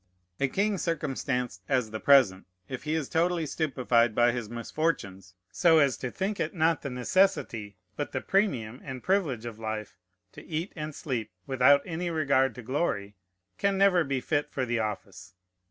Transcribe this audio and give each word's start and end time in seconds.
A 0.39 0.47
king 0.47 0.79
circumstanced 0.79 1.61
as 1.69 1.91
the 1.91 1.99
present, 1.99 2.47
if 2.67 2.85
he 2.85 2.95
is 2.95 3.07
totally 3.07 3.45
stupefied 3.45 4.15
by 4.15 4.31
his 4.31 4.49
misfortunes, 4.49 5.35
so 5.51 5.77
as 5.77 5.95
to 5.97 6.09
think 6.09 6.39
it 6.39 6.55
not 6.55 6.81
the 6.81 6.89
necessity, 6.89 7.77
but 7.95 8.11
the 8.11 8.19
premium 8.21 8.81
and 8.83 9.03
privilege 9.03 9.45
of 9.45 9.59
life, 9.59 9.99
to 10.31 10.43
eat 10.43 10.73
and 10.75 10.95
sleep, 10.95 11.29
without 11.45 11.83
any 11.85 12.09
regard 12.09 12.55
to 12.55 12.63
glory, 12.63 13.13
can 13.59 13.77
never 13.77 14.03
be 14.03 14.19
fit 14.21 14.49
for 14.49 14.65
the 14.65 14.79
office. 14.79 15.35